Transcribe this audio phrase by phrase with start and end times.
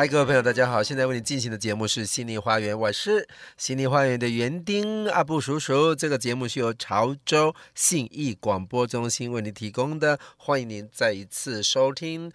[0.00, 0.82] 嗨，各位朋友，大家好！
[0.82, 3.20] 现在为您进行的节目是《心灵花园》，我是
[3.58, 5.94] 《心灵花园》的园丁阿布叔叔。
[5.94, 12.32] 这个节目是由潮州信义广播中心为您提供的，欢迎您再一次收听。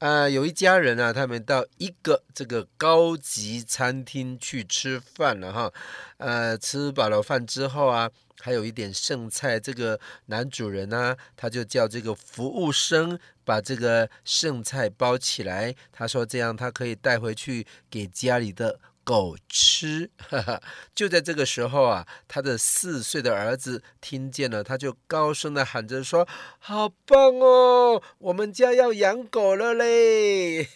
[0.00, 5.72] 呃，有一家人啊，他们到一个这个高级餐厅去吃饭了哈。
[6.18, 8.10] 呃，吃饱了饭之后啊。
[8.42, 15.74] 还有一点剩菜，这个男主人呢、他就叫这个服务生把这个剩菜包起来。
[15.90, 20.10] 他说这样他可以带回去给家里的狗吃。
[20.94, 26.26] 就在这个时候啊，他的四岁的儿子听见了，他就高声的喊着说
[26.58, 30.68] ：“好棒哦，我们家要养狗了嘞！”，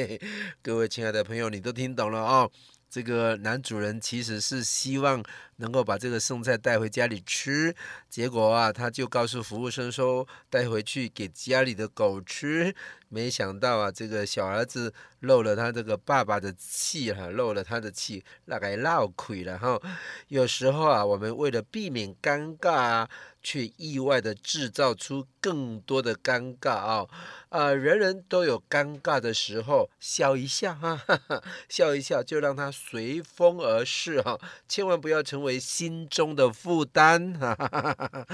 [0.62, 2.50] 各位亲爱的朋友，你都听懂了哦。
[2.92, 5.24] 这个男主人其实是希望
[5.56, 7.74] 能够把这个剩菜带回家里吃，
[8.10, 12.74] 结果啊，他就告诉服务生说带回去给家里的狗吃。
[13.08, 19.80] 没想到啊，这个小儿子漏了他这个爸爸的气哈，漏了他的气，那该闹亏了哈。
[20.28, 23.10] 有时候啊，我们为了避免尴尬啊，
[23.42, 27.06] 却意外的制造出更多的尴尬啊。
[27.48, 38.26] 呃，人人都有尴尬的时候，笑一笑哈，哈哈，笑一笑就让它随风而逝哈，千万不要成为心中的负担 哈，哈，哈，哈。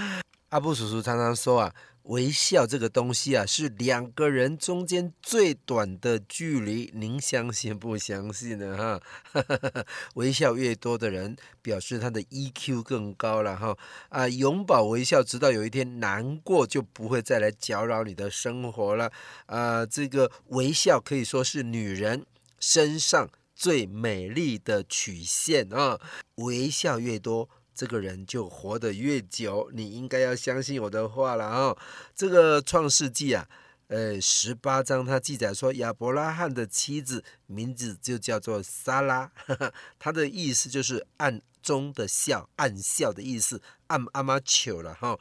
[0.50, 1.74] 阿布叔叔常常说啊。
[2.08, 8.98] 微笑这个东西啊，是两个人中间最短的距离，您相信不相信呢？
[9.30, 9.42] 哈，
[10.14, 13.76] 微笑越多的人，表示他的 EQ 更高了哈。
[14.08, 19.12] 啊，永葆微笑，直到有一天难过就不会再来搅扰你的生活了。
[19.44, 22.24] 啊，这个微笑可以说是女人
[22.58, 26.00] 身上最美丽的曲线啊，
[26.36, 27.50] 微笑越多。
[27.78, 31.78] 这个人就活得越久，你应该要相信我的话了哦。
[32.12, 33.48] 这个创世纪啊，
[33.86, 39.30] 呃，十八章他记载说，亚伯拉罕的妻子名字就叫做撒拉，
[39.96, 45.16] 他的意思就是暗中的笑，暗笑的意思，暗阿妈糗了哈。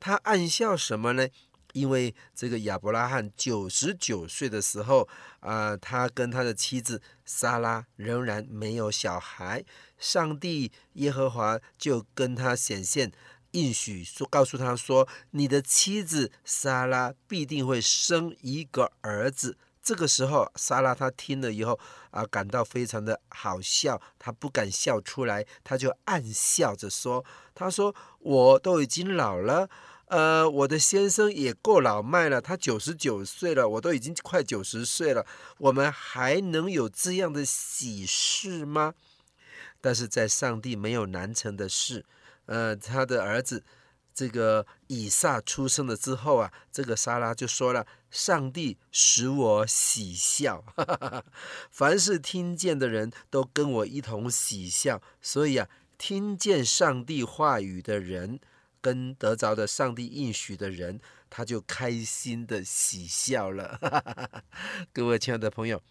[0.00, 1.28] 他暗笑什么呢？
[1.72, 5.08] 因为这个亚伯拉罕九十九岁的时候
[5.40, 9.64] 啊，他跟他的妻子撒拉仍然没有小孩。
[9.98, 13.12] 上帝耶和华就跟他显现
[13.52, 21.80] 应许，说告诉他说：“你的妻子撒拉必定会生一个儿子。”这个时候，撒拉他听了以后
[22.10, 29.68] 啊，感到非常的好笑，他不敢笑出来，他就暗笑着说：“他说我都已经老了，
[30.10, 35.24] 呃，我的先生也够老迈了，他九十九岁了，我都已经快九十岁了，
[35.58, 38.94] 我们还能有这样的喜事吗？”
[39.80, 42.04] 但是在上帝没有难成的事，
[42.46, 43.62] 呃，他的儿子
[44.12, 51.24] 这个以撒出生了之后啊，这个撒拉就说了：“上帝使我喜笑，哈哈哈，
[51.70, 58.40] 凡是听见的人都跟我一同喜笑。”所以啊，听见上帝话语的人，
[58.80, 64.42] 跟得着的上帝应许的人，他就开心的喜笑了。
[64.92, 65.82] 各位亲爱的朋友。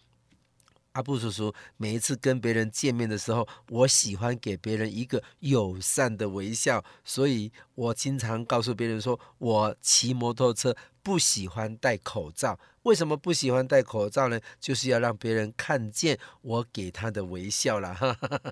[0.94, 10.76] 阿布叔叔每一次跟别人见面的时候，我喜欢给别人一个友善的微笑，所以我经常告诉别人说，我骑摩托车
[11.10, 12.60] 不喜欢戴口罩。
[12.84, 14.40] 为什么不喜欢戴口罩呢？
[14.60, 17.98] 就是要让别人看见我给他的微笑啦。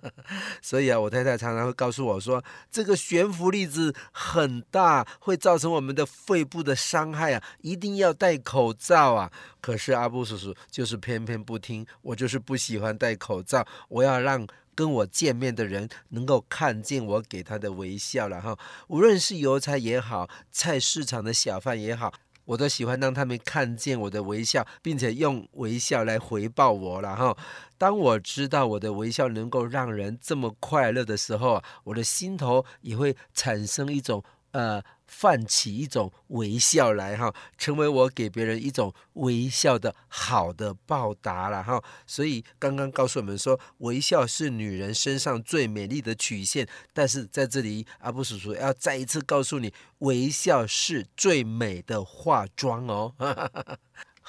[0.60, 9.32] 所以啊，我太太常常会告诉我说，这个悬浮粒子很大，会造成我们的肺部的伤害啊，一定要戴口罩啊。
[9.62, 18.58] 可是阿布叔叔就是偏偏不听，我就是不喜欢戴口罩，我要让跟我见面的人能够看见我给他的微笑了哈。
[18.88, 22.14] 无论是邮差也好，菜市场的小贩也好。
[22.48, 27.38] 我都喜欢让他们看见我的微笑，并且用微笑来回报我然后。
[27.80, 41.82] 当我知道我的微笑能够让人这么快乐的时候，我的心头也会产生一种呃泛起一种微笑来哈，成为我给别人一种微笑的好的报答了哈。
[42.06, 46.68] 所以刚刚告诉我们说，微笑是女人身上最美丽的曲线。
[46.94, 53.16] 但是在这里，阿布叔叔要再一次告诉你，微笑是最美的化妆哦。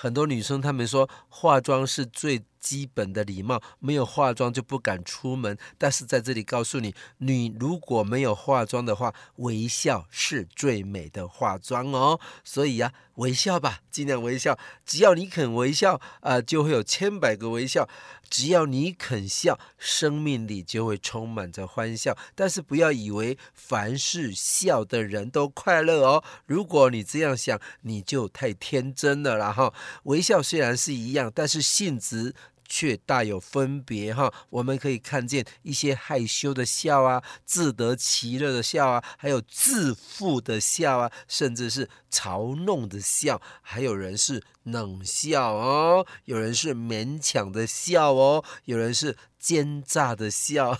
[0.00, 5.59] 很多女生她们说，化妆是最基本的礼貌，没有化妆就不敢出门。
[5.77, 12.21] 但是在这里告诉你，你如果没有化妆的话，微笑是最美的化妆哦。
[12.45, 14.56] 所以呀、微笑吧，尽量微笑。
[14.87, 17.89] 只要你肯微笑，啊、呃，就会有千百个微笑。
[18.28, 22.16] 只要你肯笑，生命里就会充满着欢笑。
[22.34, 26.22] 但是不要以为凡是笑的人都快乐哦。
[26.46, 29.72] 如果你这样想，你就太天真了然后。
[30.04, 32.34] 微笑虽然是一样，但是性质。
[32.69, 50.79] 却大有分别哈，我们可以看见一些害羞的笑啊，自得其乐的笑啊，还有自负的笑啊，甚至是嘲弄的笑，还有人是冷笑哦，有人是勉强的笑哦，有人是奸诈的笑，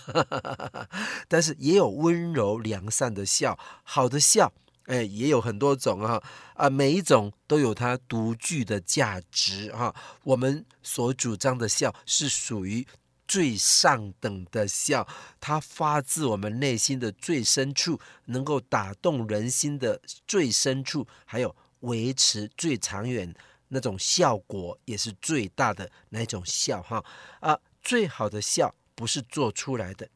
[1.27, 4.53] 但是也有温柔良善的笑，好的笑。
[4.89, 6.19] 哎，也有很多种啊，
[6.55, 9.93] 啊，每一种都有它独具的价值哈。
[10.23, 12.85] 我们所主张的笑是属于
[13.27, 15.07] 最上等的笑，
[15.39, 23.31] 它发自我们内心的最深处，能够打动人心的最深处，还有维持最长远
[23.67, 27.05] 那种效果也是最大的那种笑哈。
[27.41, 30.09] 啊，最好的笑不是做出来的。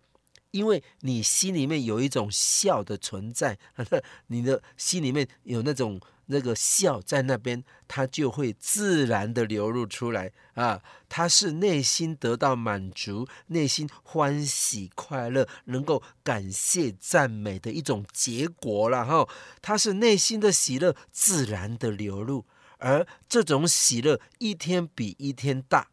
[0.53, 3.57] 因为你心里面有一种笑的存在，
[4.27, 10.83] 你的心里面有那种那个笑在那边，它就会自然的流露出来啊！
[11.09, 19.27] 它是内心得到满足、内心欢喜快乐、能够感谢赞美的一种结果了哈！
[19.59, 22.45] 它是内心的喜乐自然的流露，
[22.77, 25.87] 而这种喜乐一天比一天大。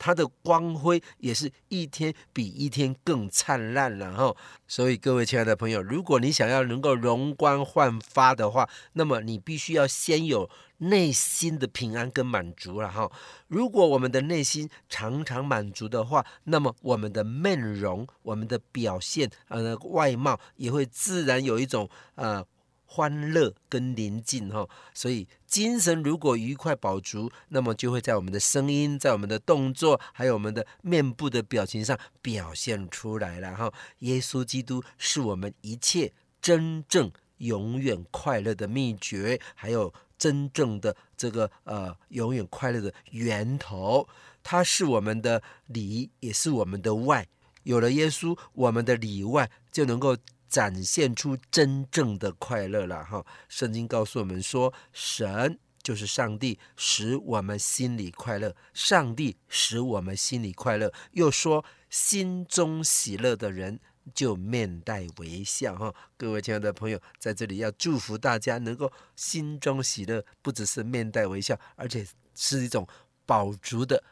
[0.00, 4.34] 它的光辉也是一天比一天更灿烂了哈，
[4.66, 10.48] 所以各位亲爱的朋友，如果你想要能够容光焕发的话，那么你必须要先有
[10.78, 13.12] 内心的平安跟满足了哈。
[13.48, 22.42] 如果我们的内心常常满足的话，那么我们的面容、我们的表现、呃外貌也会自然有一种呃。
[22.92, 33.72] 欢乐跟宁静哈，所以精神如果愉快饱足，那么就会在我们的声音、在我们的动作，还有我们的面部的表情上表现出来了哈。
[34.00, 44.08] 耶稣基督是我们一切真正永远快乐的秘诀，还有真正的这个呃永远快乐的源头。
[44.42, 47.28] 他是我们的里，也是我们的外。
[47.62, 50.16] 有了耶稣，我们的里外就能够。
[50.50, 53.24] 展现出真正的快乐了哈！
[53.48, 58.54] 圣经告诉我们说，神就是上帝，使我们心里快乐。
[58.74, 63.78] 上帝使我们心里快乐，又说心中喜乐的人
[64.12, 65.94] 就面带微笑哈！
[66.16, 72.04] 各位亲爱的朋友，在这里要祝福大家能够心中喜乐，不只是面带微笑，而且
[72.34, 72.86] 是一种
[73.24, 74.02] 饱足的。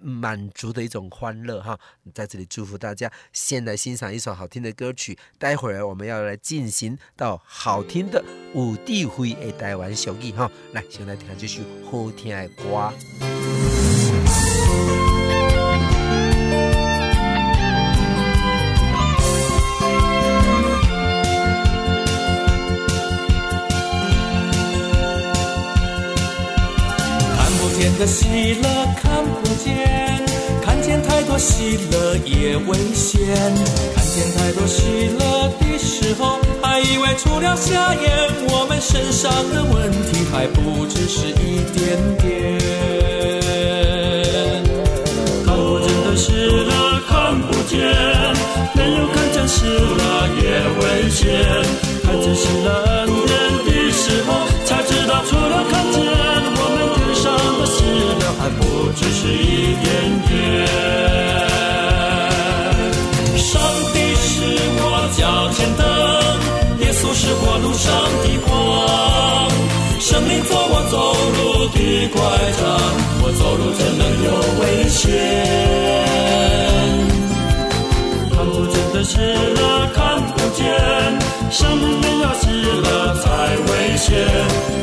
[0.00, 1.78] 满足的一种欢乐哈，
[2.14, 3.10] 在这里祝福大家。
[3.32, 8.24] 先来欣赏一首好听的歌曲，待会儿我们要来进行到好听的
[8.54, 10.50] 有智慧的台湾俗语哈。
[10.72, 12.92] 来，先来听这首好听的歌。
[27.36, 28.79] 看不见的喜乐，
[29.42, 30.24] 不见，
[30.62, 33.20] 看见太多喜乐也危险。
[33.94, 42.58] 看见太多喜乐的时候，还以为除了瞎眼，我们身上的问题还不只是一点点。
[45.46, 47.78] 看不见的喜乐看不见，
[48.74, 50.44] 没有看见喜乐也
[50.80, 51.20] 危险。
[52.02, 52.68] 看见喜乐
[58.96, 59.86] 只是一点
[60.26, 60.30] 点。
[63.36, 63.60] 上
[63.92, 64.28] 帝是
[64.82, 64.84] 我
[65.16, 65.20] 脚
[65.54, 65.80] 前灯，
[66.80, 67.88] 耶稣是我路上
[68.22, 68.48] 的光。
[70.00, 70.94] 生命做我走
[71.36, 71.78] 路的
[72.08, 72.18] 拐
[72.58, 72.62] 杖，
[73.22, 74.28] 我走路怎能有
[74.60, 75.00] 危险？
[78.32, 79.12] 看不见的是
[79.54, 79.60] 了
[79.94, 79.98] 看
[80.32, 80.60] 不见，
[81.50, 81.88] 生命
[82.20, 82.42] 要喜
[82.82, 83.24] 乐才
[83.68, 84.08] 危险。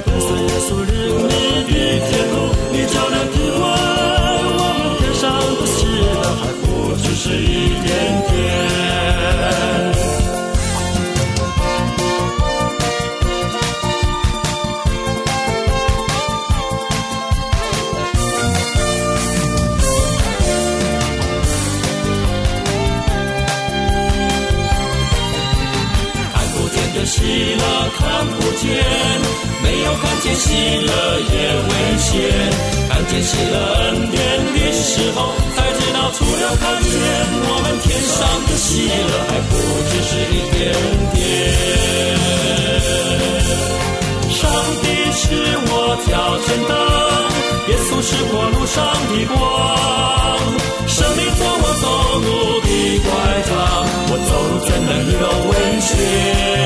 [0.05, 0.91] 跟随耶稣领
[1.27, 1.31] 你
[1.67, 1.69] 的
[2.07, 2.35] 天路，
[2.71, 3.17] 你就能。
[7.27, 7.45] 是一
[7.81, 7.87] 点
[8.29, 8.37] 点。
[26.31, 27.63] 看不见的喜乐
[27.97, 28.63] 看不见，
[29.61, 30.47] 没有看见喜
[30.79, 31.35] 乐也
[31.67, 32.15] 危险，
[32.89, 33.76] 看见喜乐。
[36.47, 36.91] 道除了看见，
[37.43, 39.51] 我们天上的喜乐还不
[39.89, 40.57] 只是一点
[41.13, 41.17] 点。
[44.31, 44.39] 上
[44.81, 45.19] 帝是
[45.67, 45.71] 我
[46.07, 46.11] 脚
[46.45, 46.71] 前灯，
[47.67, 48.75] 耶稣是我路上
[49.09, 49.35] 的光，
[50.87, 51.85] 生命做我走
[52.19, 52.25] 路
[52.61, 52.67] 的
[53.03, 53.07] 拐
[53.43, 53.51] 杖，
[54.09, 55.51] 我走路怎能有危
[55.81, 56.56] 险？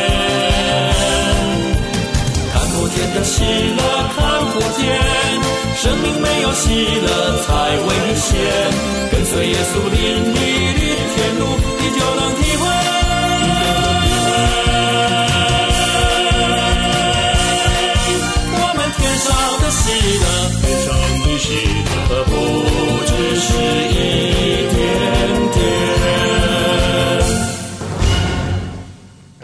[3.41, 3.81] 喜乐
[4.15, 4.19] 看
[4.53, 4.85] 不见，
[5.75, 7.07] 生命没有喜乐
[7.41, 7.49] 才
[7.87, 8.29] 危险。
[9.11, 9.97] 跟随耶稣领
[10.31, 10.35] 你
[10.77, 10.79] 的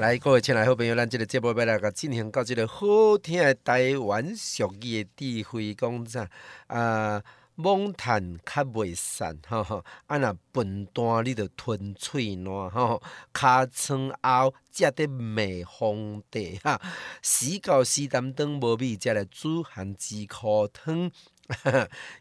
[0.08, 6.30] 来，各位亲爱的好朋友，咱这个节目要来个进行到这个好听的台湾俗语的智慧讲啥
[6.68, 7.22] 啊？
[7.56, 9.84] 猛谈较袂散，吼吼！
[10.06, 13.02] 啊，若笨蛋你着吞喙烂，吼！
[13.34, 16.80] 尻川后才得骂皇帝，哈！
[17.22, 21.12] 死到死担当无米，才来煮含煮裤汤，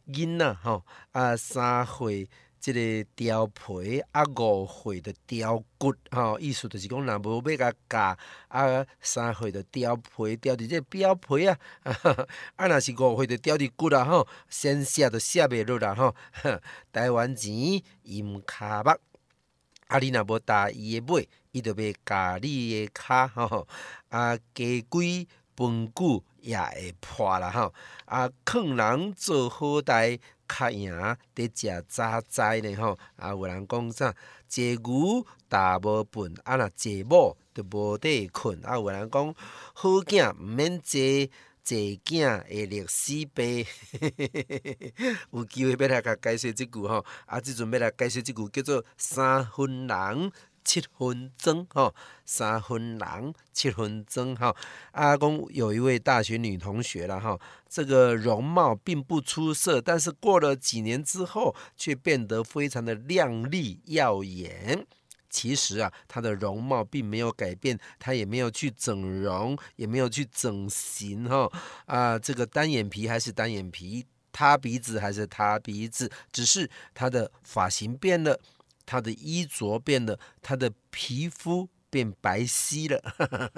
[0.08, 2.28] 囡仔吼啊，三岁。
[2.66, 8.18] 即个雕皮啊，五岁的雕骨，吼、意思就是讲，若无要甲教
[8.48, 11.56] 啊，三岁的雕皮雕伫即个表皮啊，
[12.56, 16.12] 啊，若是五岁的雕伫骨啊，吼，先写都写袂落啦，吼，
[16.90, 17.54] 台湾钱
[18.02, 18.90] 伊毋卡目，
[19.86, 23.68] 啊，你若无踏伊的尾，伊就袂咬你的骹，吼，
[24.08, 27.74] 啊，鸡龟饭久也会破啦，吼，
[28.06, 30.18] 啊，劝人做好代。
[30.48, 34.14] 较赢得食早知呢吼，啊有人讲啥？
[34.46, 38.64] 坐牛踏无笨，啊若坐某就无地困。
[38.64, 39.34] 啊有人讲
[39.74, 41.00] 好囝毋免坐，
[41.64, 43.66] 坐囝会历死背。
[45.34, 50.32] 有机会要来甲解释即句吼，啊即阵要来解释即句叫做三分人。
[50.66, 51.94] 七分妆哈，
[52.24, 54.54] 三分人七分妆哈。
[54.90, 64.84] 阿公有一位大学女同学了哈，这个容貌并不出色，但是过了几年之后，却变得非常的靓丽耀眼。
[65.30, 71.48] 其实啊，她的容貌并没有改变，她也没有去整容，也没有去整形哈。
[71.84, 78.40] 啊，这个单眼皮还是单眼皮，塌鼻子还是塌鼻子，只是她的发型变了。
[78.86, 83.02] 他的衣着变了，他的皮肤变白皙了。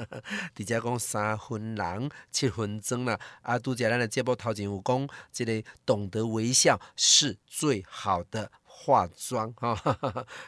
[0.55, 8.51] 底下讲三分人七分钟了，啊，拄则咱的节目头前有讲，这个懂得微笑是最好的。
[8.81, 9.77] 化妆 哈，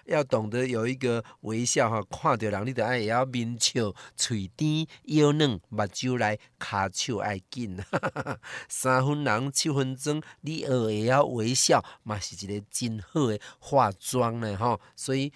[0.06, 7.76] 要懂得有一个微笑哈，看到人你得爱也要面笑、嘴甜、腰嫩、目睭来、骹手爱紧。
[8.68, 14.78] 三分人七分钟，你学会晓微笑，嘛是一个真好的化妆呢哈。
[14.94, 15.32] 所以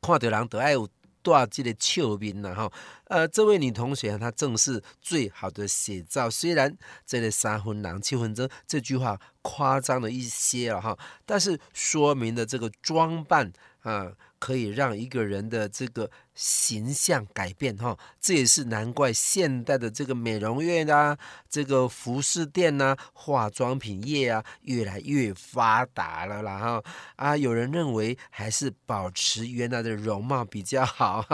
[0.00, 0.88] 看到人都爱有。
[1.22, 2.72] 大这个笑面呐哈，
[3.04, 6.28] 呃，这位女同学她正是最好的写照。
[6.28, 6.76] 虽然
[7.06, 13.52] 这个三分狼七分钟这句话夸张了一些了哈，但是说明的这个装扮
[13.82, 14.12] 啊。
[14.42, 21.16] 可以让一个人的这个形象改变哈，这也是难怪现代的这个美容院啊，
[21.48, 26.82] 这个服饰店呐、啊，化妆品业啊，越来越发达了啦哈
[27.14, 27.36] 啊！
[27.36, 31.24] 有人认为还是保持原来的容貌比较好，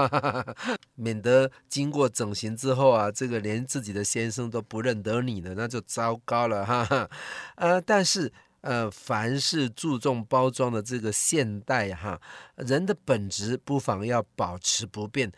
[0.94, 7.08] 免得经过整形之后啊，这个连自己的先生都不认得你了，那就糟糕了哈哈。
[7.56, 8.30] 呃，但是。
[8.60, 12.20] 呃，凡是注重包装的这个现代哈，
[12.56, 15.32] 人的本质不妨要保持不变，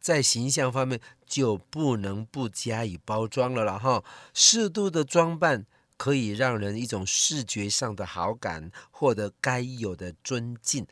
[0.00, 4.02] 在形象方面就不能不加以包装了了哈。
[4.34, 5.64] 适度的装扮
[5.96, 10.84] 可以让人一种视觉上的好感，获得该有的尊敬，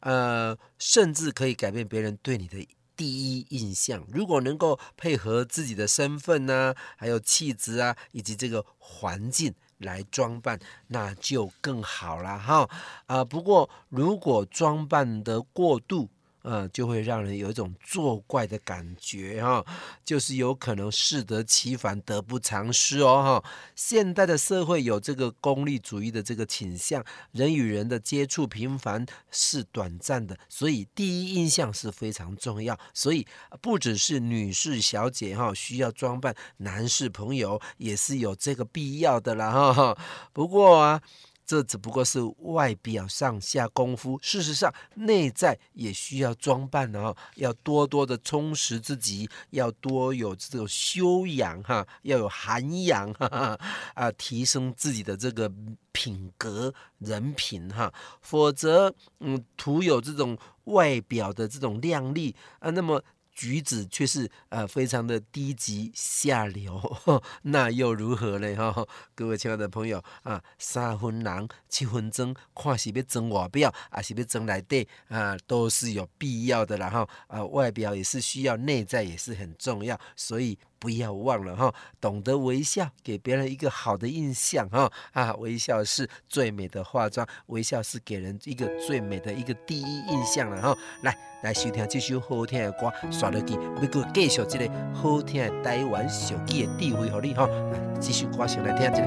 [0.00, 4.06] 呃，甚至可以改变别人对你的第一印象。
[4.12, 9.54] 如果能够配合自己的身份呢，还有气质啊，以及这个环境。
[9.80, 12.70] 来装扮，那就更好了哈。
[13.06, 16.08] 啊，不过如果装扮的过度，
[16.42, 19.64] 嗯，就会让人有一种作怪的感觉哈，
[20.04, 23.50] 就是有可能适得其反，得不偿失哦哈。
[23.74, 32.78] 现代的社会有这个功利主义的这个倾向，人与人的接触频繁是短暂的，所以第一印象是非常重要。
[32.94, 33.26] 所以
[33.60, 39.98] 不只是女士小姐哈需要装扮，男士朋友也是有这个必要的啦哈。
[40.32, 41.02] 不过啊。
[41.50, 53.58] 这只不过是外表上下功夫，事实上内在也需要装扮哦，要多多的充实自己，要多有这种修养哈，要有涵养哈哈
[53.94, 55.50] 啊，提升自己的这个
[55.90, 57.92] 品格人品哈，
[58.22, 63.02] 否则嗯，徒有这种外表的这种靓丽啊，那么。
[63.40, 66.78] 举止却是呃非常的低级下流，
[67.40, 68.54] 那又如何呢？
[68.54, 76.76] 哈， 各位亲爱的朋友啊，三分人七分真，看是要装外表，还是要装内底啊，都是有必要的。
[76.76, 80.58] 然后啊，外表也是需要，内在也是很重要，所以。
[80.80, 85.34] 不要忘了哈，懂得微笑，给别人一个好的印象哈啊！
[85.34, 90.74] 微笑是最美的化妆，微笑是给人一个最美的一个第一印象了哈。
[91.02, 97.46] 来来收听这首好听的歌，刷落去，要搁继续这个好听的台湾俗语的智慧，给你哈。
[97.46, 99.04] 来，这首歌先来听一下。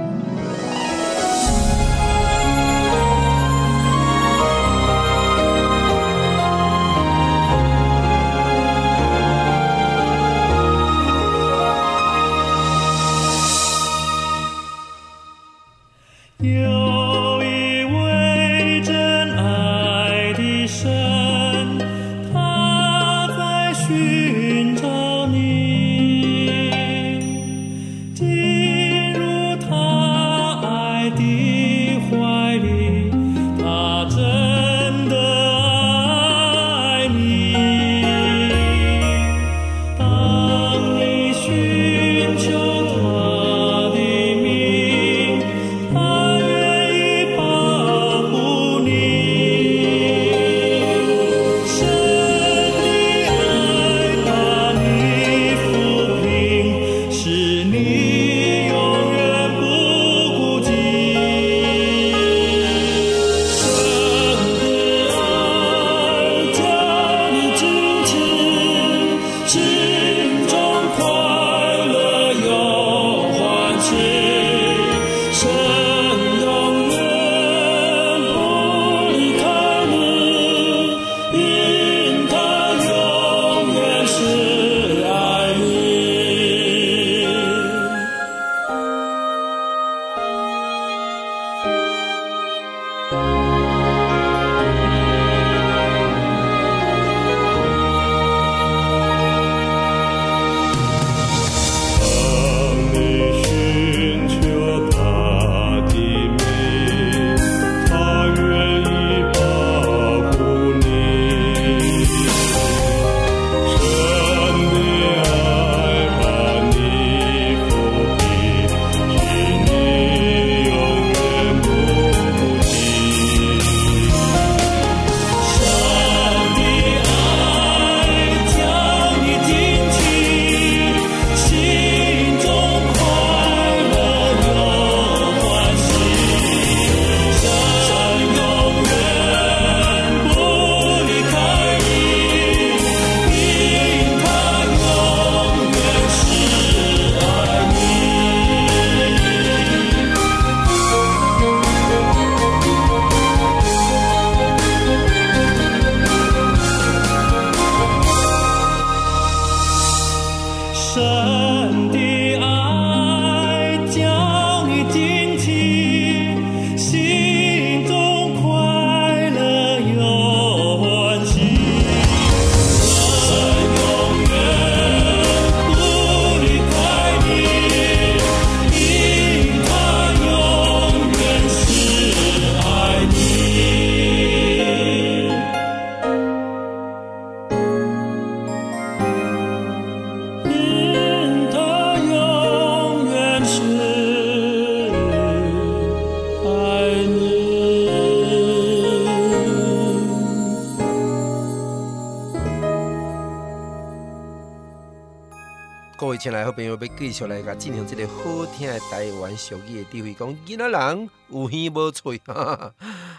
[206.44, 212.20] 来好朋友要继续来甲进行这个好听的台湾俗语的智慧，讲囡仔人有耳无喙，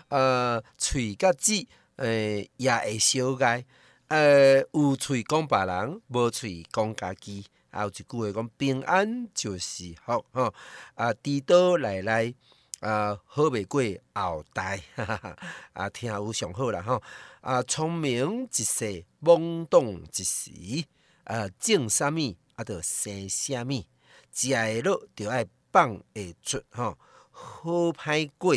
[0.09, 3.65] 呃，喙甲舌，诶，也会相爱，
[4.09, 10.53] 呃，有喙讲别人，无喙讲家己，还有一句话讲平安就是福，吼，
[10.95, 12.35] 啊，猪刀来来，
[12.81, 13.83] 啊，好袂过
[14.13, 14.83] 后代，
[15.73, 17.03] 啊，听有上好啦，吼，
[17.41, 20.51] 啊，聪明一世，懵懂一时，
[21.25, 22.37] 啊，种啥物？
[22.57, 23.87] 啊，着生虾米，
[24.33, 26.99] 食会落着爱放会出吼，
[27.31, 28.55] 好歹过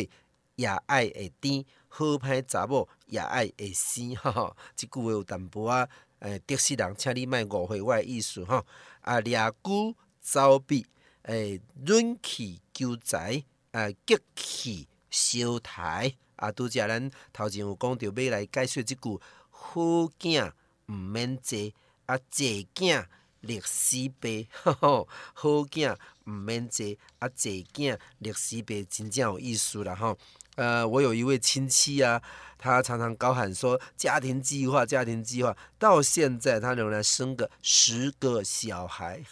[0.56, 4.14] 也爱会甜，好歹查某也爱会生。
[4.16, 4.56] 吼。
[4.76, 5.88] 即，句话有淡薄啊，
[6.20, 8.64] 诶，得势人，请你莫误会我的意思吼。
[9.00, 10.86] 啊，掠龟走避，
[11.22, 16.14] 诶，忍气求财，啊，吉气消台。
[16.36, 19.80] 啊，拄则咱头前有讲着，要来解说即句好
[20.20, 20.52] 囝
[20.86, 21.58] 毋免坐，
[22.06, 23.04] 啊，坐囝
[23.40, 24.48] 历死背。
[24.62, 25.96] 好囝
[26.26, 26.84] 毋免坐，
[27.18, 30.16] 啊，坐囝历死背，真正有意思啦吼。
[30.56, 32.20] 呃，我有一位亲戚啊，
[32.58, 39.22] 他常常高喊说家庭计划，家庭计划，到现在他仍然生个十个小孩。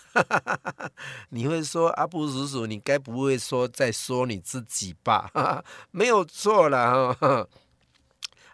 [1.30, 5.64] 你会说阿布叔叔，你该不会说在说你自己吧？
[5.90, 7.16] 没有错啦。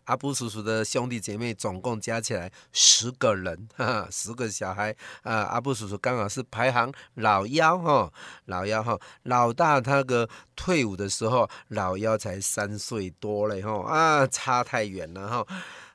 [0.04, 5.32] 阿布叔叔的兄弟姐妹总共加起来十个人，哈哈，十个小孩啊。
[5.44, 8.12] 阿布叔叔刚好是排行老幺哈，
[8.46, 15.46] 老幺哈，老大他个退伍的时候，老幺才三岁多嘞哈啊，差太远了哈。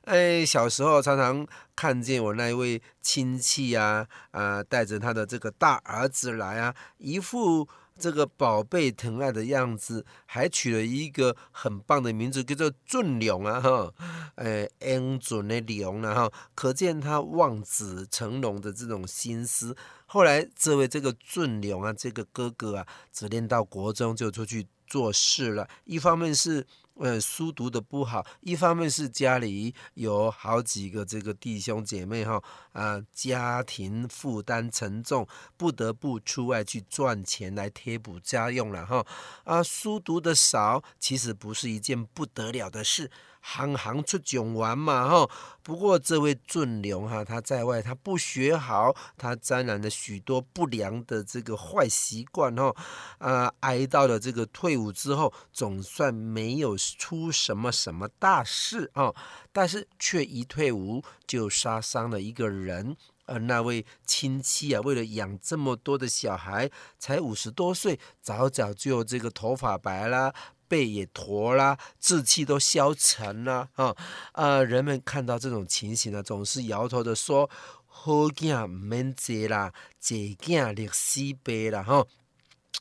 [0.04, 7.68] 哎，小时候常常看见我那一位亲戚啊啊，带着他的这个大儿子来啊，一副。
[7.98, 13.92] 这个宝贝疼爱的样子，还取了一个很棒的名字，叫做俊龙啊哈，
[14.36, 19.76] 哎，英俊的龙啊哈，可见他望子成龙的这种心思。
[20.06, 26.66] 后来，这位这个俊龙啊，这个哥哥啊，只练到国中就出去做事了，一方面是。
[26.98, 39.06] 呃，书读的不好，一方面是家里有好几个这个弟兄姐妹哈，啊，家庭负担沉重，不得不出外去赚钱来贴补家用了哈，
[39.44, 43.10] 啊，书读的少，其实不是一件不得了的事。
[43.40, 45.30] 行行出状元嘛，哈！
[45.62, 52.74] 不过这位俊龙哈，他在外他不学好，他沾染了许多不良的这个坏习惯，哈！
[53.18, 59.14] 啊，挨到了这个退伍之后，总算没有出什么什么大事啊，
[59.52, 62.96] 但是却一退伍就杀伤了一个人，
[63.26, 70.34] 而那位亲戚啊，为了养这么多的小孩，才五十多岁，早早就这个头发白了。
[70.68, 73.96] 背也驼啦，志气都消沉啦啊！
[74.32, 77.48] 呃，人们看到这种情形呢，总是摇头的说
[77.86, 82.06] ：“好囝唔免坐啦，坐囝历史背啦！”哈。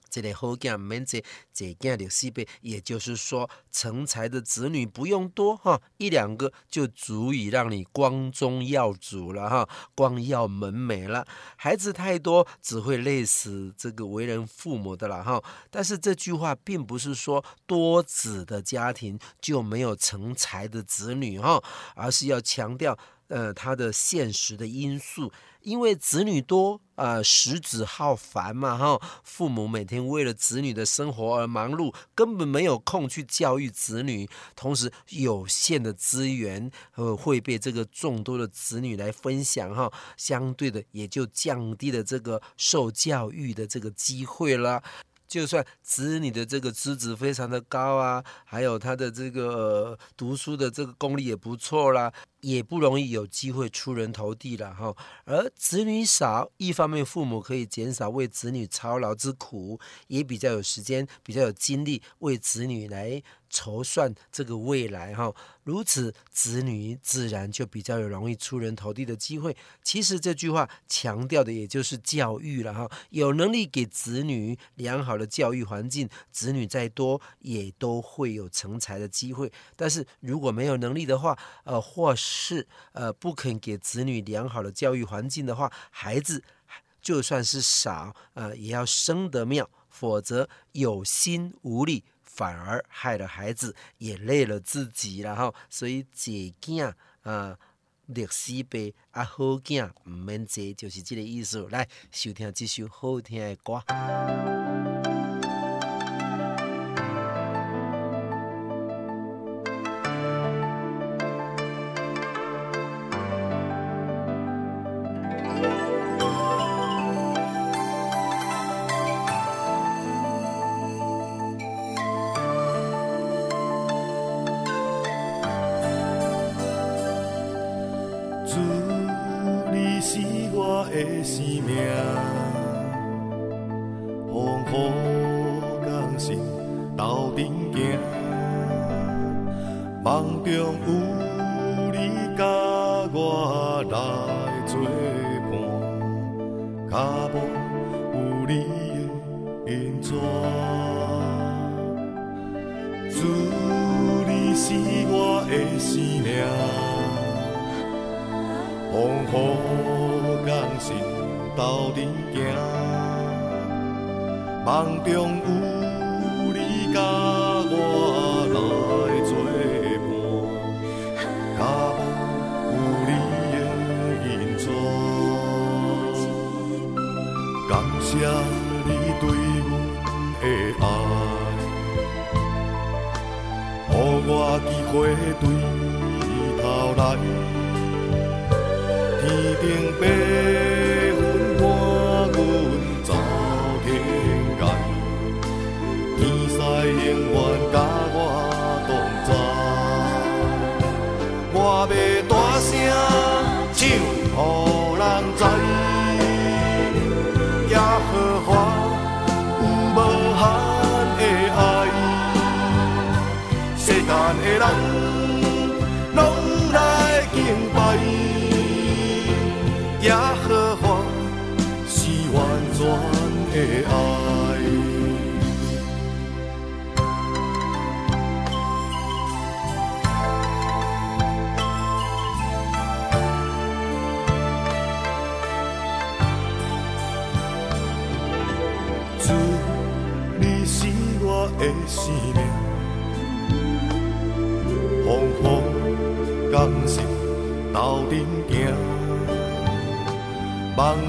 [0.10, 11.28] 这类好囝免济，济囝历死背，也就是说，成才的子女不用多哈，一两个就足以让你光宗耀祖了哈，光耀门楣了。
[11.56, 15.43] 孩子太多，只会累死这个为人父母的了哈。
[15.69, 21.62] 但是这句话并不是说多子的家庭就没有成才的子女哈，
[21.95, 22.97] 而是要强调。
[23.30, 25.30] 呃，他的现实的因素，
[25.67, 34.30] 因为子女多，呃，食子好烦嘛，哈，父母每天为了子女的生活而忙碌，根本没有空去教育子女。
[34.56, 44.82] 同时，有限的资源，呃，会被这个众多的子女来分享，哈，相对的也就降低了这个受教育的这个机会了。
[45.27, 54.95] 就算子女的这个资质非常的高啊，还有他的这个、读书的这个功力也不错啦，也不容易有机会出人头地了哈。
[55.26, 63.23] 而子女少，一方面父母可以减少为子女操劳之苦，也比较有时间，比较有精力为子女来。
[63.50, 69.56] 筹算这个未来哈，如此子女自然就比较有容易出人头地的机会。
[69.82, 79.50] 其实这句话强调的也就是教育了哈，有能力给子女良好的教育环境，子女再多也都会有成才的机会。
[79.78, 86.43] 但是如果没有能力的话，呃，或是是呃不肯给子女良好的教育环境的话，孩子
[87.02, 92.04] 就算是少，呃，也要生得妙，否则有心无力。
[92.23, 95.52] 反而害了孩子，也累了自己了哈。
[95.71, 97.58] 所以济囝啊，
[98.06, 101.67] 历死背啊，好囝唔免坐，就是这个意思。
[101.71, 104.96] 来收听这首好听的歌。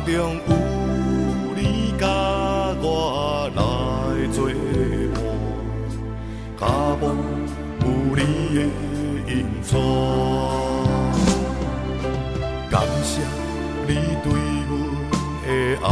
[0.08, 0.54] 中有
[1.54, 2.06] 你甲
[2.80, 3.60] 我来
[4.32, 4.58] 作伴，
[6.58, 6.62] 甲
[6.98, 7.04] 无
[7.82, 8.20] 有你
[8.54, 8.58] 的
[9.30, 9.76] 引带，
[12.70, 13.20] 感谢
[13.86, 13.90] 你
[14.24, 14.26] 对
[14.64, 14.70] 阮
[15.44, 15.46] 的
[15.84, 15.86] 爱，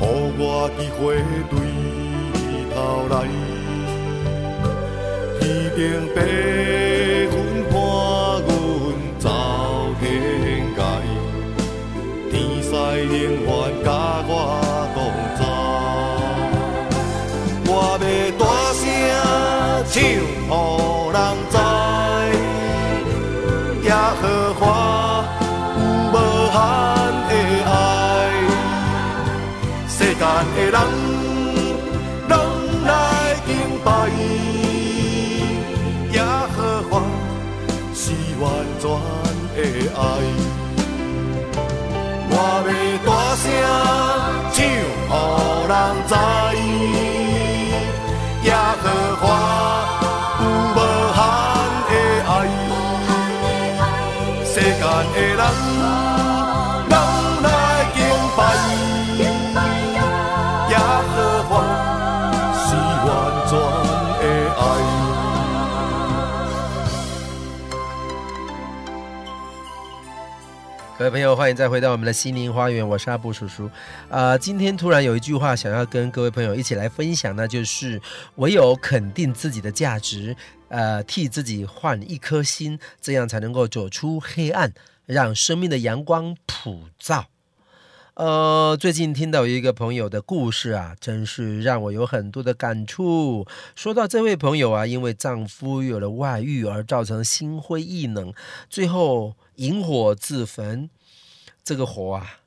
[0.00, 0.02] 予
[0.36, 0.42] 我
[0.76, 1.02] 机会
[1.48, 1.54] 对
[2.74, 2.76] 头
[3.08, 3.14] 来。
[5.38, 5.42] 天
[5.76, 5.78] 顶
[6.12, 6.18] 白
[23.94, 25.03] 耶和花。
[71.04, 73.66] 各位朋友，欢迎再回到我们的心灵花园，我是阿布叔叔。
[74.08, 78.00] 啊、呃，今天突然有一句话想要跟各位朋友一起来分享，那就是
[78.36, 80.34] 唯有肯定自己的价值，
[80.68, 84.72] 呃，替自己换一颗心，这样才能够走出黑暗，
[85.04, 87.26] 让生命的阳光普照。
[88.14, 93.46] 呃，最近听到一个朋友的故事啊，真是让我有很多的感触。
[93.76, 98.32] 说到这位朋友啊，因为丈夫有了外遇而造成心灰意冷，
[98.70, 100.88] 最后引火自焚。
[101.64, 102.40] 这个火啊，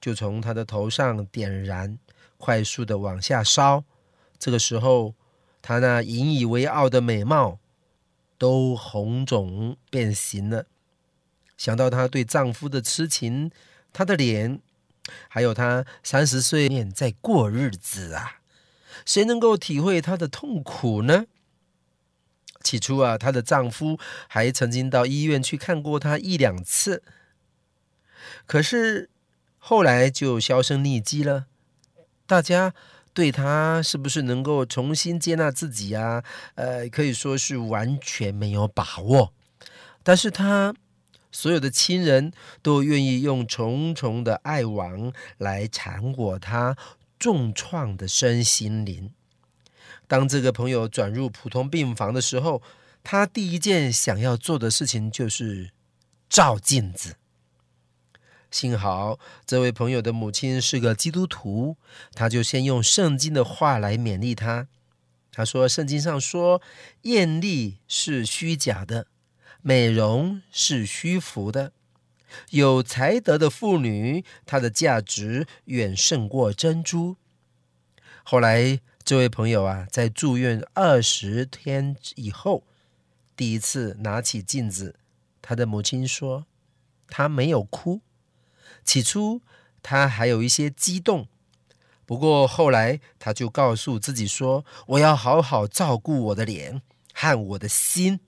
[0.00, 1.98] 就从他的头上点燃，
[2.38, 3.84] 快速的往下烧。
[4.38, 5.14] 这个时候，
[5.60, 7.58] 他那引以为傲的美貌
[8.38, 10.64] 都红肿变形了。
[11.58, 13.52] 想到她对丈夫的痴情，
[13.92, 14.60] 她的脸。
[15.28, 18.40] 还有她三十岁念在过日子啊，
[19.04, 21.26] 谁能够体会她的痛苦呢？
[22.62, 27.02] 起初啊，她的丈夫还曾经到医院去看过她一两次，
[28.46, 29.10] 可是
[29.58, 31.46] 后来就销声匿迹了。
[32.26, 32.74] 大家
[33.12, 36.22] 对他是不是能够重新接纳自己啊？
[36.54, 39.32] 呃，可以说是完全没有把握。
[40.02, 40.74] 但是他。
[41.34, 42.30] 所有的亲人
[42.60, 46.76] 都愿意用重重的爱网来缠裹他
[47.18, 49.14] 重创的身心灵。
[50.06, 52.60] 当这个朋友转入普通病房的时候，
[53.02, 55.70] 他第一件想要做的事情就是
[56.28, 57.16] 照镜子。
[58.52, 61.76] 幸好这位朋友的母亲是个基督徒，
[62.14, 64.68] 他就先用圣经的话来勉励他。
[65.32, 66.60] 他说：“圣经上说，
[67.02, 69.08] 艳丽是虚假的。”
[69.64, 71.72] 美容是虚浮的，
[72.50, 77.16] 有才德的妇女，她的价值远胜过珍珠。
[78.24, 82.64] 后来，这位朋友啊，在住院二十天以后，
[83.36, 84.96] 第一次拿起镜子，
[85.40, 86.44] 他的母亲说，
[87.06, 88.00] 他没有哭。
[88.84, 89.40] 起初
[89.82, 91.26] 他还有一些激动，
[92.04, 96.82] 不过后来他就告诉自己说：“我要好好照顾我的脸
[97.14, 98.20] 和我的心，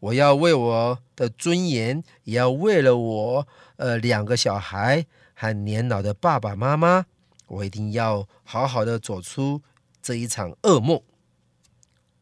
[0.00, 7.06] 我要为我的尊严，也要为了我呃两个小孩和年老的爸爸妈妈，
[7.46, 9.62] 我一定要好好的走出
[10.02, 11.02] 这一场噩梦。”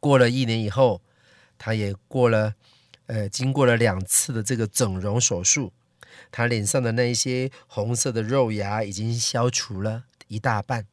[0.01, 1.03] 过了一年以后，
[1.59, 2.55] 他也过了
[3.07, 5.73] 呃经过了两次的这个整容手术。
[6.31, 10.87] 他脸上的那些红色的肉芽已经消除了一大半，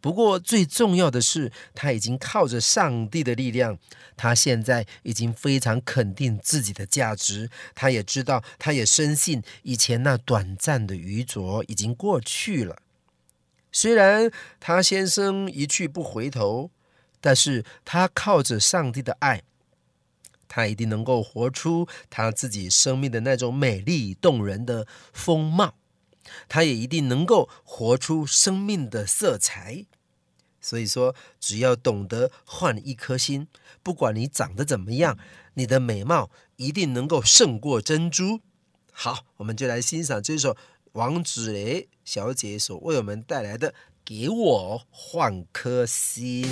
[0.00, 3.78] 不过最重要的是，他已经靠着上帝的力量，
[4.16, 7.50] 他现在已经非常肯定自己的价值。
[7.74, 12.78] 他也知道，他也深信以前那短暂的愚拙已经过去了。
[13.70, 16.70] 虽然他先生一去不回头，
[17.20, 19.42] 但是他靠着上帝的爱。
[20.50, 25.76] 他一定能够活出他自己生命的那种美丽动人的风貌，
[26.48, 29.86] 他也一定能够活出生命的色彩。
[30.60, 33.46] 所以说，只要懂得换一颗心，
[33.82, 35.16] 不管你长得怎么样，
[35.54, 38.40] 你的美貌一定能够胜过珍珠。
[38.90, 40.56] 好，我们就来欣赏这首
[40.92, 43.70] 王芷蕾小姐所为我们带来的
[44.04, 46.44] 《给我换颗心》。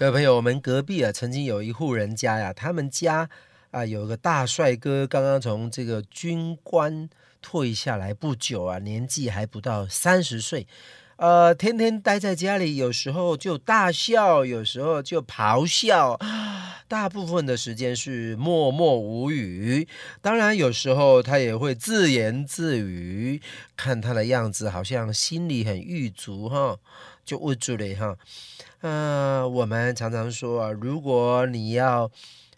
[0.00, 3.28] 各位朋友，我们隔壁啊，曾经有一户人家呀，他们家
[3.70, 7.10] 啊有个大帅哥，刚刚从这个军官
[7.42, 10.66] 退下来不久啊，年纪还不到三十岁，
[11.16, 16.18] 呃，天天待在家里，有时候就大笑，有时候就咆哮，
[16.88, 19.86] 大部分的时间是默默无语。
[20.22, 23.42] 当然，有时候他也会自言自语，
[23.76, 26.78] 看他的样子，好像心里很郁卒哈，
[27.22, 28.16] 就郁住了哈。
[28.80, 32.10] 呃，我们常常说啊，如果你要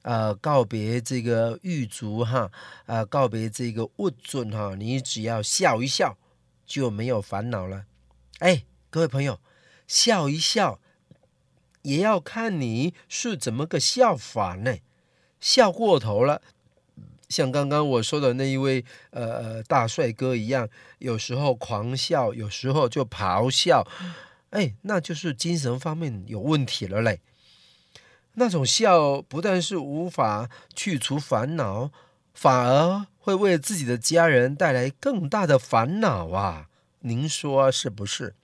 [0.02, 2.48] 呃告别这个狱卒哈，
[2.86, 6.16] 呃告别这个物尊哈，你只要笑一笑
[6.64, 7.86] 就没有烦恼了。
[8.38, 9.40] 哎，各位朋友，
[9.88, 10.78] 笑一笑
[11.82, 14.76] 也要看你是怎么个笑法呢？
[15.40, 16.40] 笑过头了，
[17.28, 20.68] 像刚刚我说的那一位呃呃大帅哥一样，
[20.98, 23.84] 有时候狂笑，有时候就咆哮，
[24.52, 27.20] 哎，那就是精神方面有问题了嘞。
[28.34, 31.90] 那种笑不但是无法去除烦恼，
[32.32, 36.68] 反而会为自己的家人带来更大的烦恼啊！
[37.00, 38.34] 您说是不是？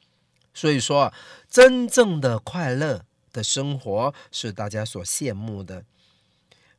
[0.52, 1.12] 所以说，
[1.48, 5.84] 真正的快乐的生活是大家所羡慕的。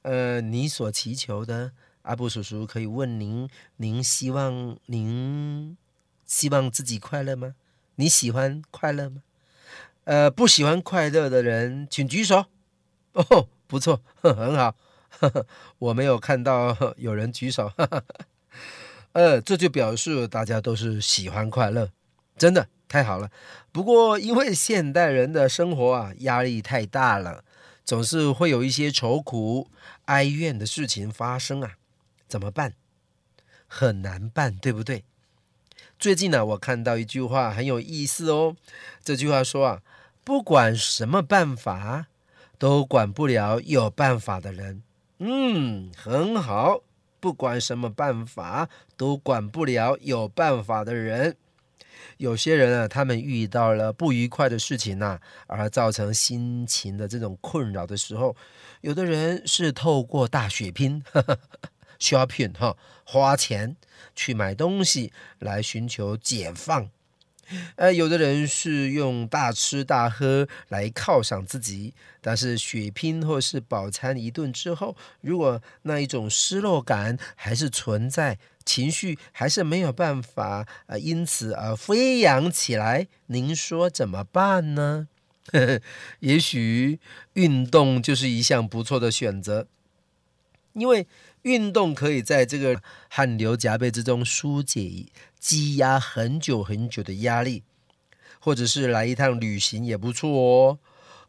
[0.02, 1.72] 呃，你所祈求的，
[2.04, 5.78] 阿布叔叔可以问您：您希望您
[6.26, 7.56] 希望自己快乐吗？
[8.00, 9.24] 你喜欢快乐吗？
[10.06, 12.46] 呃，不喜欢快乐的人，请举手。
[13.12, 14.74] 哦，不错， 很好，
[15.10, 15.46] 呵呵，
[15.80, 18.06] 我没有看到 有人举手，呵呵，
[19.12, 21.92] 呃，这就表示大家都是喜欢快乐，
[22.38, 23.30] 真的太好了。
[23.74, 27.44] 不过，因为现代人的生活啊，压力太大了，
[27.84, 29.70] 总是会有一些愁苦、
[30.06, 31.74] 哀怨的事情发生啊，
[32.30, 32.76] 怎么办？
[33.68, 35.04] 很难办，对不对？
[36.00, 38.56] 最近呢，我看到一句话很有意思哦，
[39.04, 39.82] 这句话说啊，
[40.24, 42.08] 不管什么办法。
[42.60, 44.84] 都管不了有办法的人，
[45.20, 46.82] 嗯，很好。
[47.22, 51.38] 不管什么办法，都管不了有办法的人。
[52.18, 58.36] 有些人啊，他们遇到了不愉快的事情呐、而造成心情的这种困扰的时候，
[58.82, 61.02] 有的人是透过大血拼
[62.00, 63.76] ，shopping 哈，花钱
[64.16, 66.90] 去买东西来寻求解放。
[67.78, 85.08] 呃，有的人是用大吃大喝来犒赏自己，但是血拼或是饱餐一顿之后，如果那一种失落感还是存在，情绪还是没有办法呃，因此而飞扬起来，您说怎么办呢？
[86.20, 87.00] 也许
[87.34, 89.66] 运动就是一项不错的选择，
[90.74, 91.08] 因为
[91.44, 95.06] 运动可以在这个汗流浃背之中疏解。
[95.40, 97.64] 积压很久很久的压力，
[98.42, 100.80] 或者是来一趟旅行也不错哦。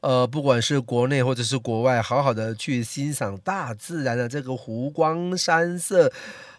[0.01, 6.11] 呃，不管是国内或者是国外，好好的去欣赏大自然的这个湖光山色，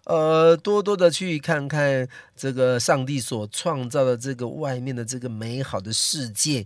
[0.05, 6.65] 呃，多多的去看看这个上帝所创造的这个外面的这个美好的世界。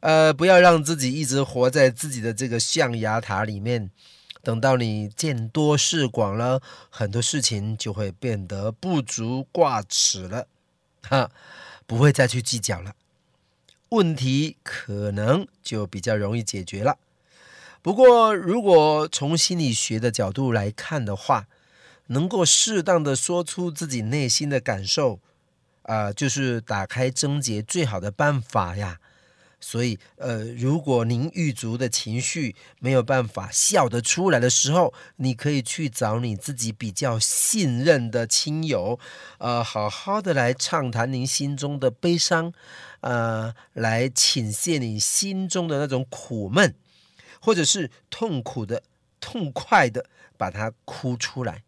[0.00, 3.90] 呃，不要让自己一直活在自己的这个象牙塔里面。
[4.42, 10.48] 等到你见多识广了，很多事情就会变得不足挂齿了，
[11.02, 11.30] 哈，
[11.86, 12.96] 不会再去计较了，
[13.90, 16.98] 问题可能就比较容易解决了。
[17.82, 21.46] 不过，如果从心理学的角度来看的话，
[22.08, 25.20] 能够适当的说出自己内心的感受，
[25.82, 28.98] 啊、就是打开症结最好的办法呀。
[29.64, 38.98] 所以，呃，如果您郁卒的情绪没有办法笑得出来的时候，你可以去找你自己比较信任的亲友，
[39.38, 42.52] 呃，好好的来畅谈您心中的悲伤，
[43.02, 46.74] 呃，来倾泻你心中的那种苦闷，
[47.40, 48.82] 或者是痛苦的、
[49.20, 50.06] 痛快的
[50.36, 51.62] 把它哭出来，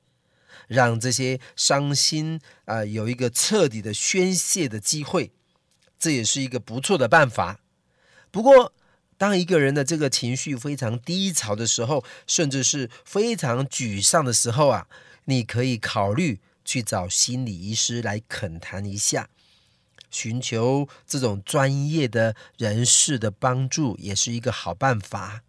[0.67, 5.31] 让这些伤心啊，有一个彻底的宣泄的机会，
[5.97, 7.61] 这也是一个不错的办法。
[8.35, 8.73] 不过，
[9.17, 14.89] 当一个人的这个情绪非常低潮的时候，甚至是非常沮丧的时候啊，
[15.27, 19.29] 你可以考虑去找心理医师来恳谈一下，
[20.11, 25.43] 寻求这种专业的人士的帮助，也是一个好办法。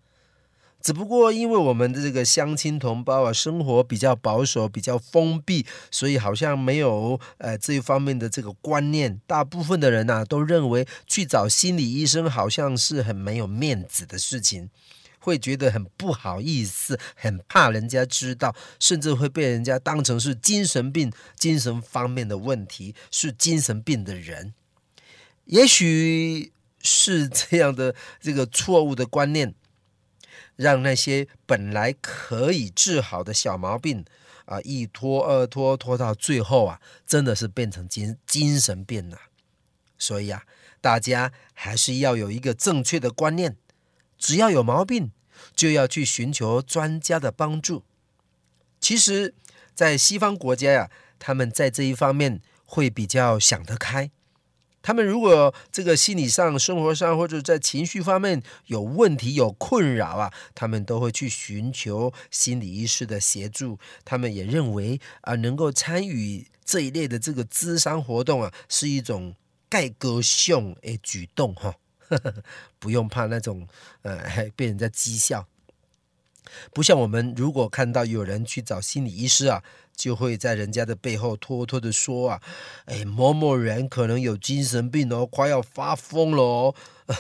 [0.85, 9.19] 只不过，因为我们的这个乡亲同胞啊，生活比较保守、比较封闭，所以好像没有呃这一方面的这个观念。
[9.25, 14.69] 大部分的人呢、啊，都认为去找心理医生好像是很没有面子的事情，
[15.17, 24.53] 会觉得很不好意思，很怕人家知道，甚至会被人家当成是精神病、精神方面的问题，是精神病的人。
[25.45, 29.55] 也许是这样的这个错误的观念。
[30.55, 34.05] 让那些本来可以治好的小毛病
[34.45, 39.17] 啊，一拖二拖，拖到最后啊，真的是变成精精神病了。
[39.97, 40.43] 所以啊，
[40.81, 43.57] 大家还是要有一个正确的观念：
[44.17, 45.11] 只要有毛病，
[45.55, 47.83] 就要去寻求专家的帮助。
[48.79, 49.33] 其实，
[49.73, 54.11] 在西方国家呀、他们在这一方面会比较想得开。
[54.85, 63.79] 他们如果这个心理上、生活上或者在情绪方面有问题、有困扰啊，他们都会去寻求心理医师的协助。
[64.03, 69.33] 他们也认为啊，能够参与这一类的这个咨商活动啊，是一种
[69.67, 71.73] 盖歌雄诶举动哈，
[72.77, 73.67] 不用怕那种
[74.03, 75.47] 呃被人家讥笑。
[76.71, 79.63] 不像我们，如果看到有人去找心理医师啊，
[79.95, 82.41] 就会在人家的背后偷偷的说啊，
[82.85, 86.75] 哎，某某人可能有精神病哦，快要发疯了哦。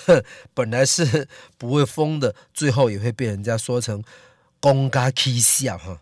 [0.53, 4.03] 本来是不会疯的，最后也会被人家说成
[4.59, 6.01] 公家欺笑哈。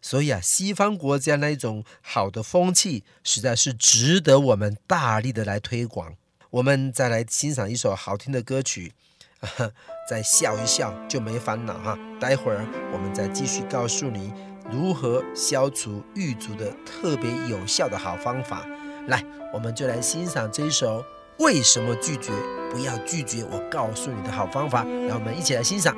[0.00, 6.14] 所以啊，西方国家那一种好的风气，实在是值得我们大力的来推广。
[6.50, 8.92] 我们再来欣赏一首好听的歌曲。
[10.08, 11.98] 再笑一笑就没烦恼哈。
[12.20, 14.32] 待会儿我们再继续告诉你
[14.70, 18.64] 如何消除狱卒的特别有效的好方法。
[19.08, 21.00] 来，我们就来欣赏这一首
[21.38, 22.32] 《为什么拒绝？
[22.70, 24.84] 不要拒绝我告诉你的好方法》。
[25.06, 25.96] 让我们一起来欣赏。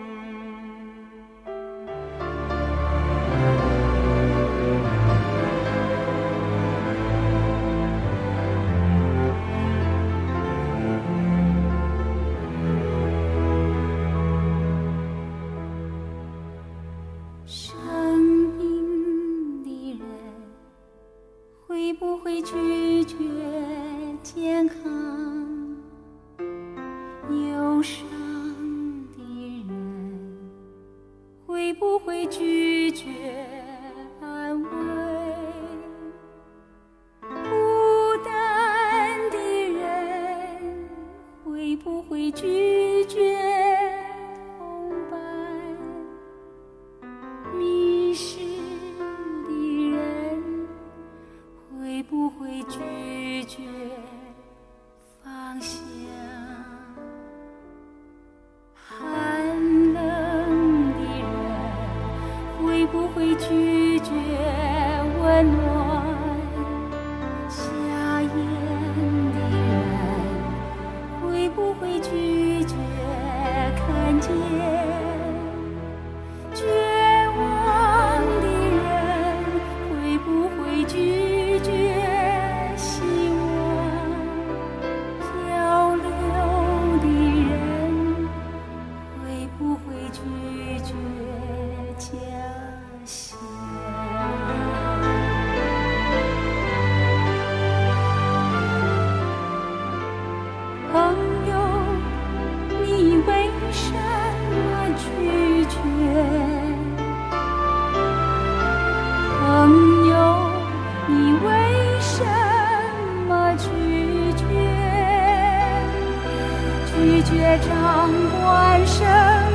[117.25, 119.07] 绝掌管生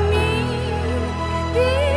[0.09, 0.17] 命
[1.53, 1.88] 的。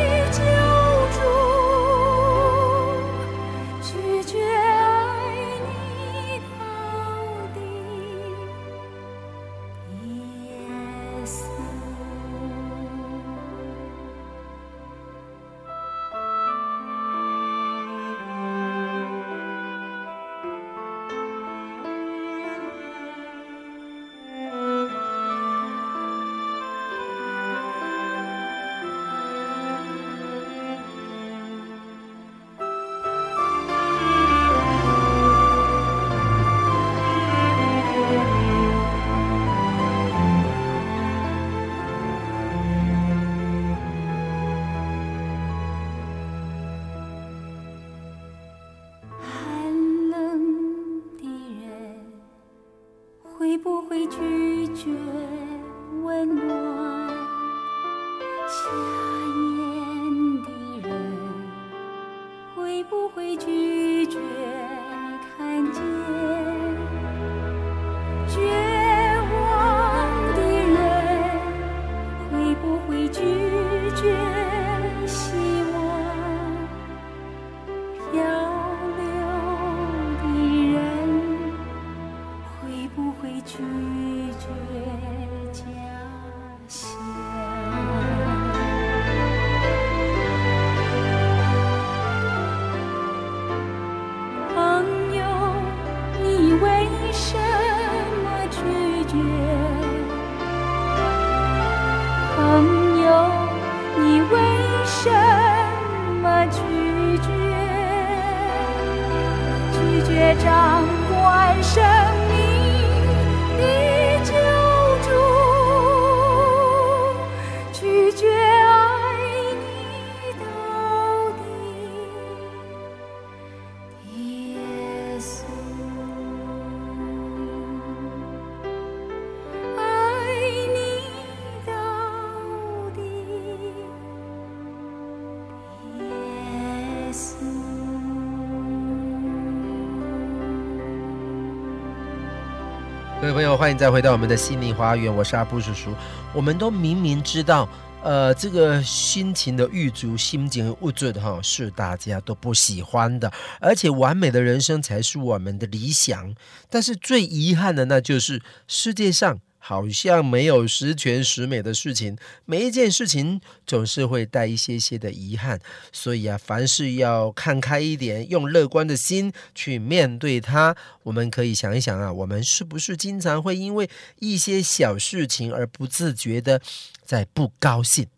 [143.62, 145.94] 欢迎再回到我们的心灵花园，我是阿布叔叔。
[146.34, 147.68] 我们都明明知道，
[148.02, 156.34] 呃，这个心情的玉足、心情的物质的哈，是大家都不喜欢的，而且完美的人生才是我们的理想。
[156.68, 159.38] 但是最遗憾的，那就是世界上。
[159.64, 165.60] 好像没有十全十美的事情，每一件事情总是会带一些些的遗憾，
[165.92, 170.76] 所以啊，凡事要看开一点，用乐观的心去面对它。
[171.04, 173.88] 我们可以想一想啊，我们是不是经常会因为
[174.18, 176.60] 一些小事情而不自觉的
[177.04, 178.08] 在不高兴，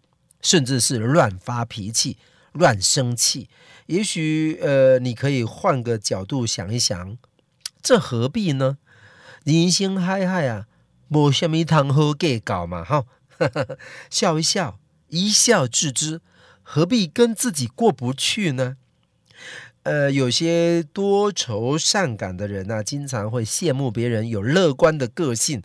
[0.40, 2.16] 甚至是乱发脾气、
[2.53, 3.51] 乱生气？
[3.84, 7.18] 也许呃，你可以换个角度想一想，
[7.82, 8.78] 这何必呢？
[9.45, 10.68] 人心海海啊！
[11.09, 13.05] 无什么通好计较嘛，哈，
[14.11, 14.78] 笑一笑，
[15.09, 16.20] 一笑置之，
[16.62, 18.76] 何必跟自己过不去呢？
[19.82, 25.62] 呃，有些多愁善感的人呢、啊，经常会羡慕别人有乐观的个性。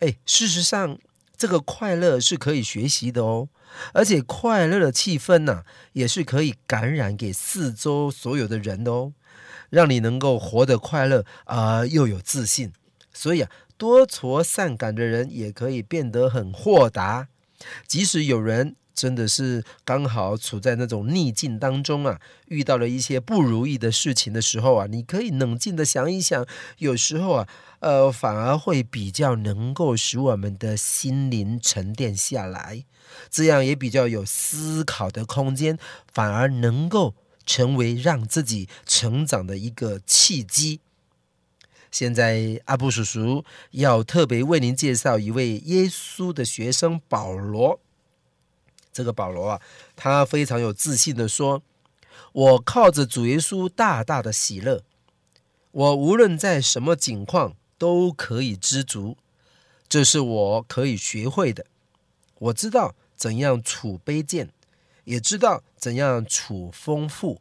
[0.00, 0.98] 哎，事实上，
[1.36, 3.48] 这个快乐是可以学习的哦，
[3.94, 9.12] 而且快乐的气氛呢、啊，也是可以感染给四周所有的人的哦，
[9.70, 12.72] 让你能够活得快乐啊、又有自信。
[13.14, 13.50] 所以啊。
[13.82, 17.26] 多愁善感的人也可以变得很豁达，
[17.84, 26.46] 即使有人真的是刚好处在那种逆境当中啊，遇到了一些不如意的事情的时候啊，你可以冷静的想一想，
[26.78, 27.48] 有时候啊，
[27.80, 32.84] 呃，反而会比较能够使我们的心灵沉淀下来，
[33.32, 35.76] 这样也比较有思考的空间，
[36.12, 40.78] 反而能够成为让自己成长的一个契机。
[41.92, 47.78] 现在阿布叔叔要特别为您介绍一位耶稣的学生保罗。
[48.92, 49.60] 这个保罗啊，
[49.94, 51.62] 他非常有自信地说
[52.32, 54.82] ：“我靠着主耶稣大大的喜乐，
[55.70, 59.18] 我无论在什么境况都可以知足，
[59.86, 61.66] 这是我可以学会的。
[62.38, 64.50] 我知道怎样处卑贱，
[65.04, 67.40] 也知道怎样处丰富。”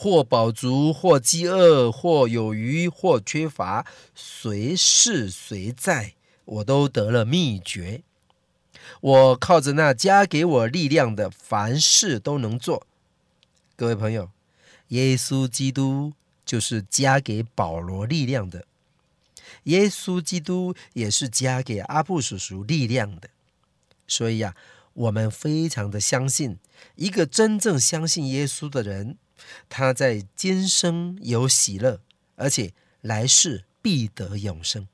[0.00, 3.84] 或饱足，或饥饿，或有余，或缺乏，
[4.14, 8.02] 随事随在，我都得了秘诀。
[9.00, 12.86] 我靠着那加给我力量的，凡事都能做。
[13.74, 14.30] 各位朋友，
[14.90, 16.12] 耶稣基督
[16.46, 18.66] 就是加给保罗力量的，
[19.64, 23.28] 耶稣基督也是加给阿布叔叔力量的。
[24.06, 26.58] 所以呀、啊，我们非常的相信，
[26.94, 29.16] 一个真正相信耶稣的人。
[29.68, 32.00] 他在今生有喜乐，
[32.36, 34.88] 而且来世必得永生。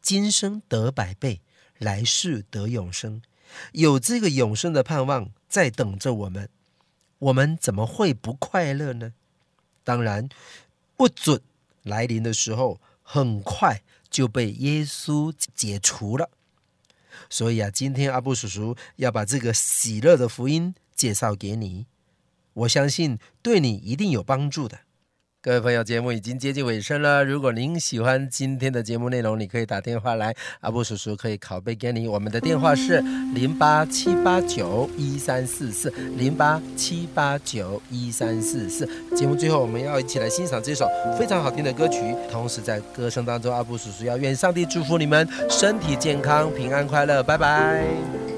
[0.00, 1.40] 今生得百倍，
[1.78, 3.22] 来世得永生，
[3.72, 6.48] 有这个永生的盼望在等着我们。
[7.18, 9.14] 我们怎么会不快乐呢？
[9.82, 10.28] 当然，
[10.96, 11.40] 不准
[11.82, 16.30] 来临的时候，很快就被耶稣解除了。
[17.30, 21.86] 所以啊，今天阿布叔叔要把这个喜乐的福音介绍给你。
[22.56, 24.78] 我相信对你一定有帮助的，
[25.42, 27.22] 各位朋友，节目已经接近尾声了。
[27.22, 32.08] 如果您喜欢今天的节目内容，你可以打电话来，阿布叔叔可以拷贝给你。
[32.08, 33.00] 我们的电话是
[33.34, 38.88] 零八七八九一三四四零八七八九一三四四。
[39.14, 40.88] 节目最后，我们要一起来欣赏这首
[41.18, 42.00] 非常好听的歌曲。
[42.30, 47.22] 同时，在歌声当中，阿布叔叔要愿上帝祝福你们身体健康、平安快乐。
[47.22, 48.35] 拜拜。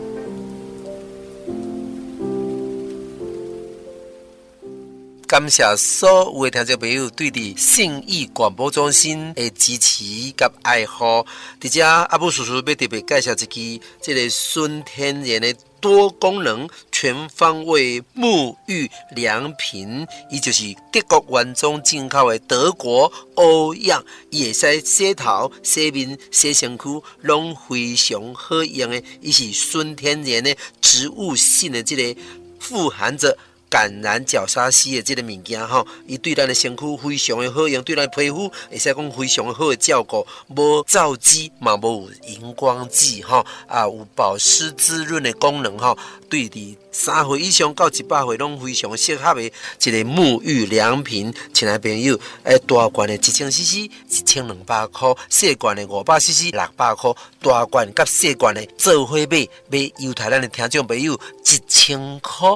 [5.29, 11.26] 感谢所有的听众朋友对的信义广播中心的支持及爱护。
[11.61, 29.03] 在这阿布叔叔要特别介绍一支这个纯天然的多功能全方位沐浴良品，伊就是德国原装进口的德国欧漾，伊会使洗头、洗面、洗身躯，拢非常好用的。
[29.20, 32.18] 伊是纯天然的植物性的这个
[32.59, 33.37] 富含着。
[33.69, 45.97] 感染角鲨烯的这个物件吼，伊对咱的身躯非常的好用，对咱的皮肤会使讲非常好的照顾，无皂基嘛，无荧光剂吼，啊，有保湿滋润的功能吼，
[46.29, 61.14] 对伫三岁以上到一百岁拢非常适合的一个沐浴良品，亲爱朋友，诶，大罐的一千 CC 一千两百块，细罐的五百 CC 六百块，大罐甲细罐的做伙买，买犹太咱的听众朋友
[61.45, 62.49] 一千块，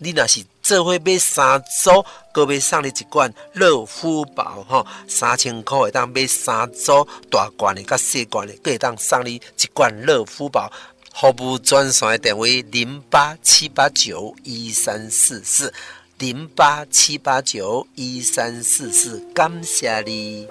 [0.00, 0.44] 你若是。
[0.62, 10.70] 做伙买三组，阁买送你一罐乐肤宝吼，三千块会当买三组大罐的，甲细罐的，阁会当送你一罐乐肤宝。
[11.12, 15.74] 服务专线电话零八七八九一三四四
[16.18, 20.46] 零八七八九一三四四，感谢你。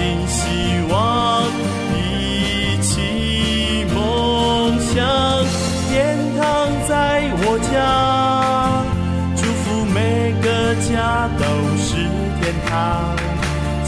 [0.00, 0.46] 新希
[0.88, 1.44] 望
[1.94, 5.44] 一起梦想
[5.90, 8.82] 天堂在我家
[9.36, 11.44] 祝福每个家都
[11.76, 11.96] 是
[12.40, 13.30] 天堂。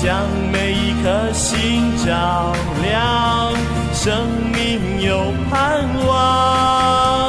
[0.02, 2.52] 将每一颗心照
[2.82, 3.54] 亮
[3.94, 7.21] 生命有盼望。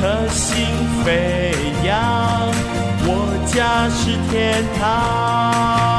[0.00, 0.64] 颗心
[1.04, 1.52] 飞
[1.84, 2.50] 扬
[3.04, 5.89] 我家是天堂。